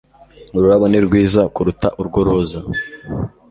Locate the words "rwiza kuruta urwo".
1.05-2.19